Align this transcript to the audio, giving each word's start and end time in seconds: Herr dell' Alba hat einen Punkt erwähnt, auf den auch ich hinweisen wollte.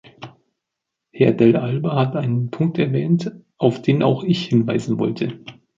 Herr 1.13 1.31
dell' 1.31 1.55
Alba 1.57 1.95
hat 1.95 2.15
einen 2.15 2.49
Punkt 2.49 2.79
erwähnt, 2.79 3.31
auf 3.59 3.83
den 3.83 4.01
auch 4.01 4.23
ich 4.23 4.47
hinweisen 4.47 4.97
wollte. 4.97 5.43